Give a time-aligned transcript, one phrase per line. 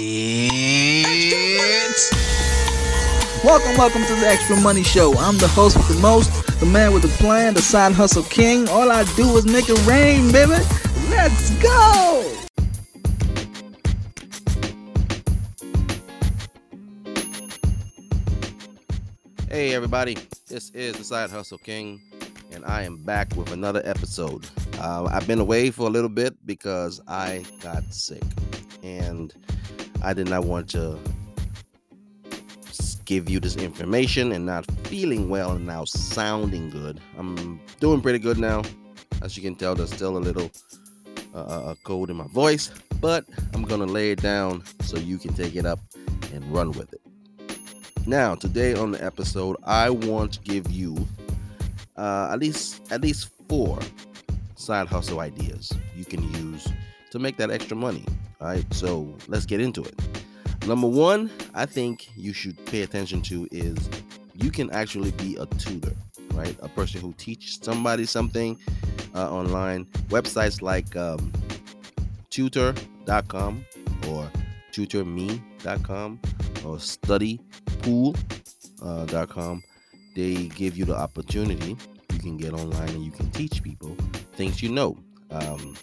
[0.00, 1.42] It's
[3.42, 5.12] welcome, welcome to the Extra Money Show.
[5.18, 8.68] I'm the host with the most, the man with the plan, the side hustle king.
[8.68, 10.52] All I do is make it rain, baby.
[11.10, 12.32] Let's go.
[19.50, 22.00] Hey everybody, this is the Side Hustle King,
[22.52, 24.46] and I am back with another episode.
[24.78, 28.22] Uh, I've been away for a little bit because I got sick,
[28.84, 29.34] and
[30.02, 30.98] I did not want to
[33.04, 37.00] give you this information and not feeling well and now sounding good.
[37.16, 38.62] I'm doing pretty good now.
[39.22, 40.50] As you can tell, there's still a little
[41.34, 45.32] uh, uh, cold in my voice, but I'm gonna lay it down so you can
[45.32, 45.80] take it up
[46.34, 47.00] and run with it.
[48.06, 50.96] Now, today on the episode, I want to give you
[51.96, 53.78] uh, at least at least four
[54.54, 56.68] side hustle ideas you can use
[57.10, 58.04] to make that extra money.
[58.40, 59.94] All right, so let's get into it.
[60.66, 63.76] Number one, I think you should pay attention to is
[64.34, 65.94] you can actually be a tutor,
[66.34, 66.56] right?
[66.60, 68.58] A person who teaches somebody something
[69.14, 69.86] uh, online.
[70.08, 71.32] Websites like um,
[72.30, 73.64] tutor.com
[74.08, 74.30] or
[74.72, 76.20] tutorme.com
[76.64, 79.62] or studypool.com.
[80.14, 81.76] They give you the opportunity.
[82.12, 83.96] You can get online and you can teach people
[84.34, 84.98] things you know.
[85.30, 85.76] Um,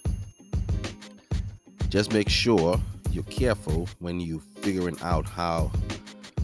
[1.96, 2.78] just make sure
[3.12, 5.72] you're careful when you're figuring out how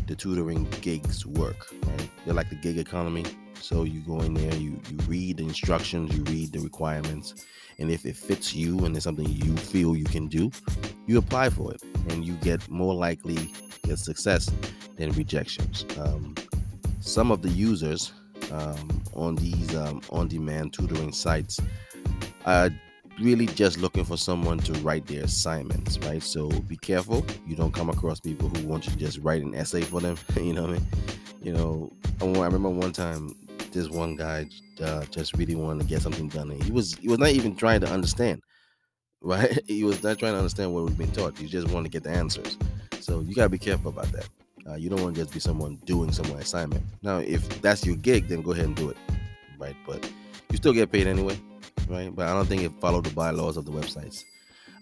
[0.07, 1.67] the tutoring gigs work.
[1.88, 2.09] Right?
[2.23, 3.25] They're like the gig economy.
[3.55, 7.45] So you go in there, you you read the instructions, you read the requirements,
[7.79, 10.52] and if it fits you and it's something you feel you can do,
[11.05, 13.52] you apply for it, and you get more likely
[13.83, 14.49] get success
[14.95, 15.85] than rejections.
[15.99, 16.33] Um,
[17.02, 18.13] some of the users
[18.53, 21.59] um, on these um, on-demand tutoring sites
[22.45, 22.69] are
[23.22, 26.22] really just looking for someone to write their assignments, right?
[26.22, 29.55] So be careful you don't come across people who want you to just write an
[29.55, 30.17] essay for them.
[30.36, 30.88] you know what I mean?
[31.41, 31.91] You know,
[32.22, 33.36] I remember one time
[33.72, 34.47] this one guy
[34.83, 37.56] uh, just really wanted to get something done, and he was he was not even
[37.56, 38.41] trying to understand,
[39.22, 39.59] right?
[39.68, 41.38] He was not trying to understand what we've been taught.
[41.38, 42.57] He just wanted to get the answers.
[43.00, 44.29] So you gotta be careful about that.
[44.68, 46.84] Uh, you don't want to just be someone doing someone's assignment.
[47.01, 48.97] Now, if that's your gig, then go ahead and do it,
[49.57, 49.75] right?
[49.88, 50.07] But
[50.51, 51.40] you still get paid anyway,
[51.91, 52.16] right?
[52.16, 54.24] But I don't think it followed the bylaws of the websites.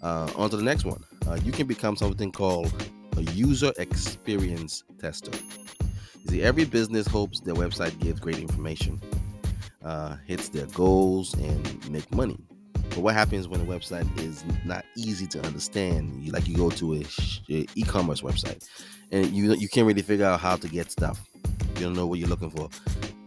[0.02, 1.04] Uh, on to the next one.
[1.28, 2.72] Uh, you can become something called
[3.18, 5.32] a user experience tester.
[6.24, 9.02] You see, every business hopes their website gives great information,
[9.84, 12.38] uh, hits their goals, and make money.
[12.90, 16.24] But what happens when a website is not easy to understand?
[16.24, 17.06] You like you go to a,
[17.50, 18.68] a e-commerce website,
[19.12, 21.20] and you you can't really figure out how to get stuff.
[21.76, 22.70] You don't know what you're looking for.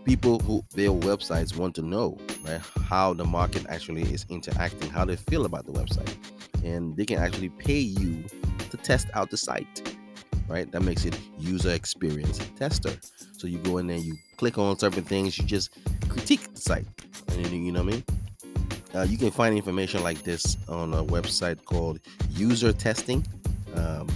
[0.05, 5.05] People who build websites want to know right how the market actually is interacting, how
[5.05, 6.15] they feel about the website,
[6.65, 8.25] and they can actually pay you
[8.71, 9.97] to test out the site.
[10.49, 12.93] Right, that makes it user experience tester.
[13.39, 15.71] So you go in there, you click on certain things, you just
[16.09, 16.87] critique the site,
[17.29, 18.05] and you, know what I mean.
[18.95, 22.01] Uh, you can find information like this on a website called
[22.35, 23.25] usertesting.com
[23.77, 24.09] um,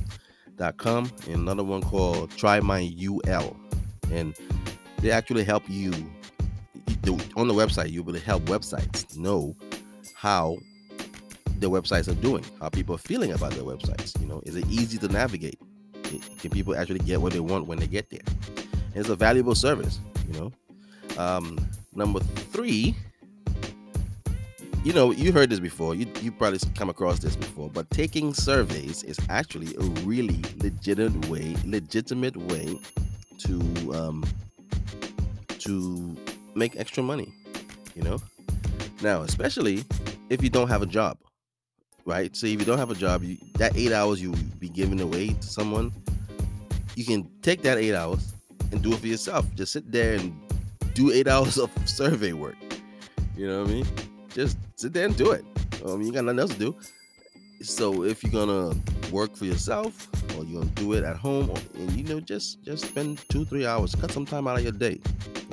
[0.77, 3.51] .com, and another one called Try My UI,
[4.11, 4.35] and
[5.01, 5.93] they actually help you
[7.05, 7.91] you- on the website.
[7.91, 9.57] You will help websites know
[10.15, 10.59] how
[11.59, 14.19] their websites are doing, how people are feeling about their websites.
[14.21, 15.59] You know, is it easy to navigate?
[16.39, 18.21] Can people actually get what they want when they get there?
[18.27, 19.99] And it's a valuable service.
[20.29, 20.53] You know,
[21.19, 21.59] um,
[21.95, 22.95] number three
[24.87, 25.97] you know, you heard this before.
[25.97, 31.29] You you probably come across this before, but taking surveys is actually a really legitimate
[31.29, 32.79] way, legitimate way
[33.39, 33.61] to
[33.93, 34.25] um
[35.59, 36.17] to
[36.57, 37.33] make extra money.
[37.95, 38.21] You know,
[39.03, 39.85] now especially
[40.29, 41.19] if you don't have a job,
[42.05, 42.35] right?
[42.37, 45.29] So if you don't have a job, you, that eight hours you be giving away
[45.29, 45.93] to someone,
[46.95, 48.35] you can take that eight hours
[48.73, 49.47] and do it for yourself.
[49.55, 50.35] Just sit there and
[50.95, 52.57] do eight hours of survey work.
[53.37, 53.87] You know what I mean?
[54.37, 55.45] just sit there and do it.
[55.85, 56.77] Um, you got nothing else to do.
[57.63, 58.77] So if you're gonna
[59.11, 62.63] work for yourself or you're gonna do it at home, or, and you know, just
[62.63, 65.01] just spend two three hours, cut some time out of your day,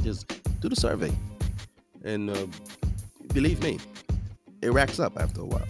[0.01, 1.11] just do the survey,
[2.05, 2.47] and uh,
[3.33, 3.77] believe me,
[4.61, 5.67] it racks up after a while.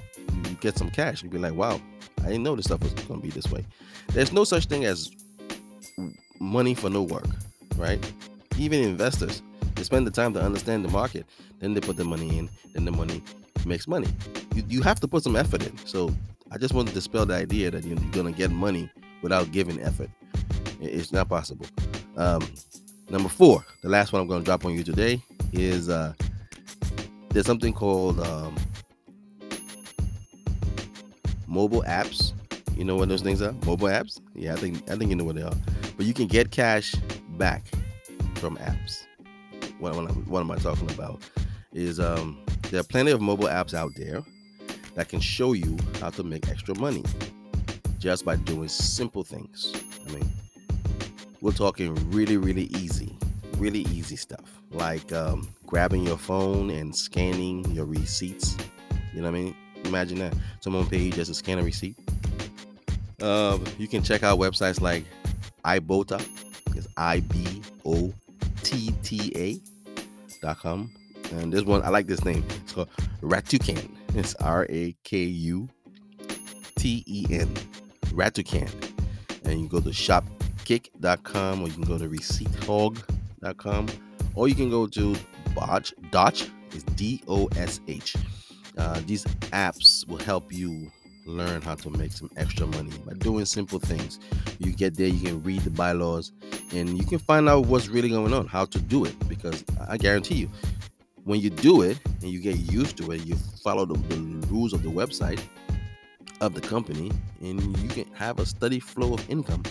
[0.48, 1.82] You get some cash, and be like, wow,
[2.20, 3.66] I didn't know this stuff was gonna be this way.
[4.10, 5.10] There's no such thing as
[6.40, 7.26] money for no work,
[7.76, 8.00] right?
[8.60, 9.42] Even investors,
[9.74, 11.26] they spend the time to understand the market,
[11.60, 13.24] then they put the money in, then the money
[13.66, 14.08] makes money.
[14.54, 15.76] You, you have to put some effort in.
[15.88, 16.14] So
[16.52, 18.92] I just want to dispel the idea that you're gonna get money
[19.24, 20.12] without giving effort.
[20.80, 21.66] It's not possible.
[22.16, 22.46] Um,
[23.14, 25.22] number four, the last one I'm gonna drop on you today
[25.54, 26.14] is uh,
[27.30, 28.56] there's something called um,
[31.48, 32.34] mobile apps
[32.76, 33.52] You know what those things are?
[33.66, 34.20] Mobile apps?
[34.34, 35.54] Yeah, I think I think you know what they are.
[35.96, 36.96] But you can get cash
[37.38, 37.64] back
[38.36, 39.06] from apps.
[39.80, 41.22] What, what, what am I talking about?
[41.72, 44.24] Is um, there are plenty of mobile apps out there
[44.96, 47.04] that can show you how to make extra money
[48.00, 49.72] just by doing simple things.
[50.08, 50.30] I mean,
[51.44, 53.18] we're talking really, really easy,
[53.58, 58.56] really easy stuff like um, grabbing your phone and scanning your receipts.
[59.14, 59.56] You know what I mean?
[59.84, 61.98] Imagine that someone pay you just to scan a receipt.
[63.22, 65.04] Um, you can check out websites like
[65.66, 66.26] Ibotta,
[66.78, 68.14] it's I B O
[68.64, 69.60] T T A
[70.42, 70.92] dot com.
[71.34, 72.46] And this one, I like this name.
[72.64, 72.90] It's called
[73.22, 73.90] Rakuten.
[74.16, 75.68] It's R A K U
[76.78, 77.54] T E N.
[78.12, 78.70] Rakuten.
[79.44, 79.92] And you go to
[80.64, 83.88] shopkick.com or you can go to receipthog.com
[84.36, 85.16] or you can go to
[85.54, 85.94] Botch.
[86.12, 88.16] Dosh is D O S H.
[88.78, 90.92] Uh, these apps will help you
[91.26, 94.20] learn how to make some extra money by doing simple things.
[94.60, 96.34] You get there, you can read the bylaws,
[96.74, 99.16] and you can find out what's really going on, how to do it.
[99.30, 100.50] Because I guarantee you,
[101.24, 104.74] when you do it and you get used to it, you follow the, the rules
[104.74, 105.42] of the website
[106.42, 107.12] of the company,
[107.42, 109.64] and you can have a steady flow of income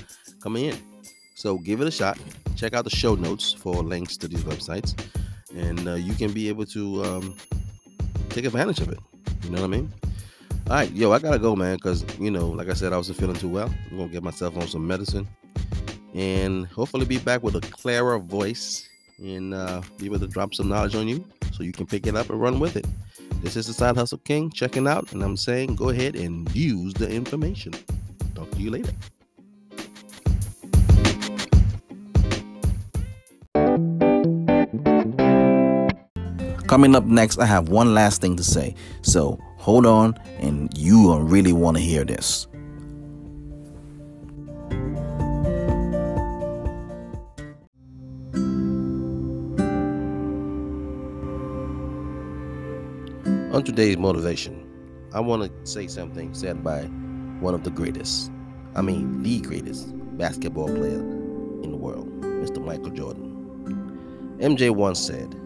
[0.42, 0.76] coming in.
[1.34, 2.18] So give it a shot.
[2.56, 4.94] Check out the show notes for links to these websites,
[5.54, 7.36] and uh, you can be able to um,
[8.28, 8.98] take advantage of it.
[9.44, 9.92] You know what I mean?
[10.68, 13.18] All right, yo, I gotta go, man, because you know, like I said, I wasn't
[13.18, 13.72] feeling too well.
[13.90, 15.26] I'm gonna get myself on some medicine,
[16.14, 20.68] and hopefully be back with a clearer voice and uh, be able to drop some
[20.68, 22.86] knowledge on you, so you can pick it up and run with it.
[23.42, 26.94] This is the Side Hustle King checking out, and I'm saying go ahead and use
[26.94, 27.72] the information.
[28.34, 28.92] Talk to you later.
[36.72, 38.74] Coming up next, I have one last thing to say.
[39.02, 42.46] So hold on, and you will really want to hear this.
[53.52, 54.66] On today's motivation,
[55.12, 56.84] I want to say something said by
[57.40, 58.32] one of the greatest,
[58.74, 62.64] I mean, the greatest basketball player in the world, Mr.
[62.64, 64.38] Michael Jordan.
[64.40, 65.36] MJ once said,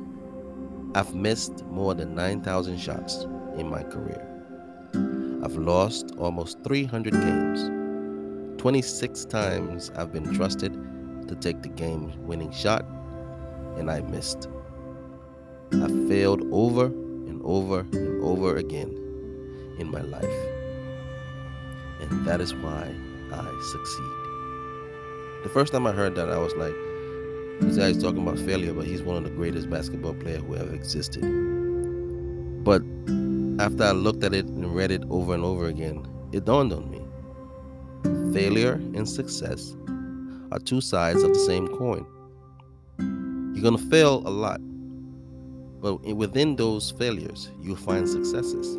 [0.97, 3.25] I've missed more than 9,000 shots
[3.59, 4.27] in my career.
[5.45, 8.59] I've lost almost 300 games.
[8.59, 10.73] 26 times I've been trusted
[11.29, 12.87] to take the game winning shot,
[13.77, 14.49] and I missed.
[15.71, 18.89] I failed over and over and over again
[19.79, 20.39] in my life.
[22.01, 22.91] And that is why
[23.35, 25.43] I succeed.
[25.43, 26.75] The first time I heard that, I was like,
[27.61, 30.75] this guy's talking about failure, but he's one of the greatest basketball players who ever
[30.75, 31.23] existed.
[32.65, 32.83] But
[33.63, 36.91] after I looked at it and read it over and over again, it dawned on
[36.91, 37.03] me.
[38.35, 39.77] Failure and success
[40.53, 42.07] are two sides of the same coin.
[43.55, 44.61] You're going to fail a lot,
[45.81, 48.75] but within those failures, you'll find successes.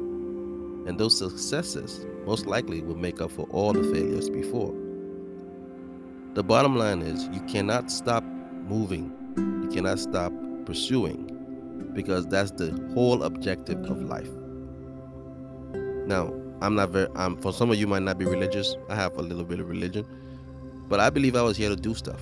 [0.87, 4.73] And those successes most likely will make up for all the failures before.
[6.35, 8.23] The bottom line is you cannot stop
[8.67, 9.11] moving,
[9.63, 10.31] you cannot stop
[10.65, 11.33] pursuing
[11.93, 14.29] because that's the whole objective of life.
[16.05, 18.75] Now, I'm not very, I'm, for some of you might not be religious.
[18.89, 20.05] I have a little bit of religion,
[20.87, 22.21] but I believe I was here to do stuff.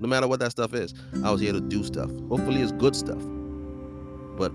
[0.00, 0.94] No matter what that stuff is,
[1.24, 2.10] I was here to do stuff.
[2.28, 3.20] Hopefully, it's good stuff.
[4.36, 4.52] But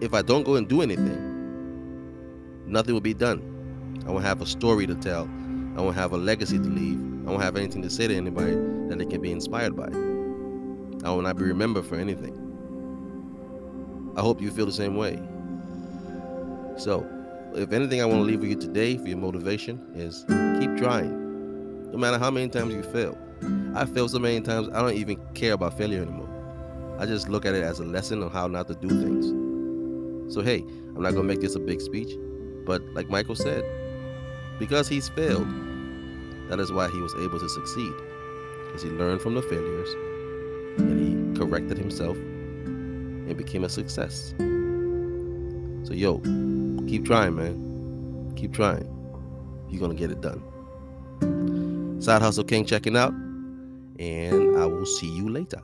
[0.00, 3.42] if I don't go and do anything, nothing will be done.
[4.06, 5.28] I won't have a story to tell.
[5.76, 6.98] I won't have a legacy to leave.
[7.26, 8.56] I won't have anything to say to anybody
[8.90, 9.86] that they can be inspired by.
[11.06, 12.36] I will not be remembered for anything.
[14.16, 15.18] I hope you feel the same way.
[16.76, 17.08] So,
[17.54, 20.24] if anything I want to leave with you today for your motivation is
[20.60, 21.90] keep trying.
[21.92, 23.16] No matter how many times you fail.
[23.74, 26.28] I failed so many times I don't even care about failure anymore.
[26.98, 30.34] I just look at it as a lesson on how not to do things.
[30.34, 32.16] So hey, I'm not gonna make this a big speech,
[32.66, 33.64] but like Michael said,
[34.58, 35.48] because he's failed,
[36.48, 37.92] that is why he was able to succeed.
[38.70, 39.88] Because he learned from the failures
[40.78, 44.32] and he corrected himself and became a success.
[45.82, 46.18] So yo,
[46.86, 48.32] keep trying, man.
[48.36, 48.86] Keep trying.
[49.68, 50.40] You're gonna get it done.
[52.00, 53.12] Side Hustle King checking out,
[53.98, 55.60] and I will see you later.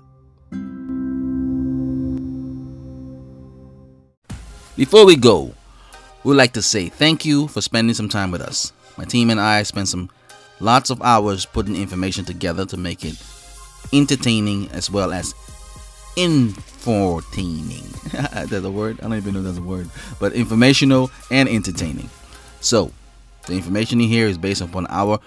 [4.76, 5.54] Before we go,
[6.24, 8.72] we'd like to say thank you for spending some time with us.
[8.98, 10.10] My team and I spent some
[10.60, 13.16] lots of hours putting information together to make it
[13.92, 15.34] entertaining as well as
[16.16, 17.84] infortaining.
[18.12, 18.98] that's a word?
[19.00, 19.88] I don't even know that's a word.
[20.18, 22.10] But informational and entertaining.
[22.60, 22.90] So,
[23.46, 25.20] The information in here is based upon our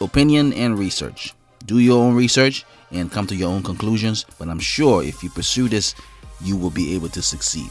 [0.00, 1.34] opinion and research.
[1.66, 5.28] Do your own research and come to your own conclusions, but I'm sure if you
[5.28, 5.94] pursue this,
[6.40, 7.70] you will be able to succeed.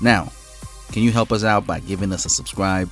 [0.00, 0.32] Now,
[0.92, 2.90] can you help us out by giving us a subscribe,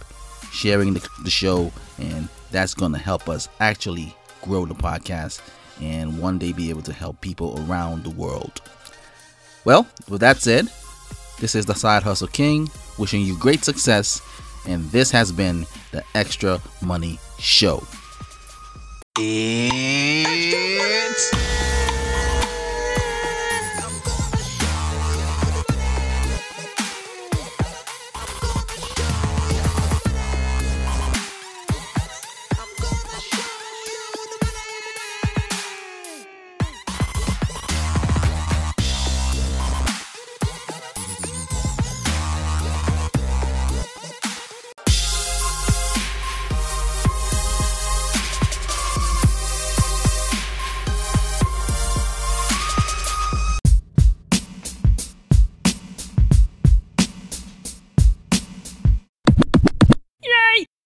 [0.53, 5.41] sharing the, the show, and that's going to help us actually grow the podcast
[5.81, 8.61] and one day be able to help people around the world.
[9.65, 10.69] Well, with that said,
[11.41, 14.21] this is the Side Hustle King wishing you great success,
[14.67, 17.83] and this has been the Extra Money Show.
[19.19, 20.02] It's